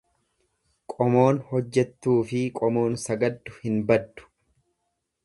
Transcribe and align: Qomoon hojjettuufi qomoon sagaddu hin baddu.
Qomoon 0.93 1.41
hojjettuufi 1.51 2.41
qomoon 2.61 2.97
sagaddu 3.05 3.55
hin 3.67 3.77
baddu. 3.93 4.27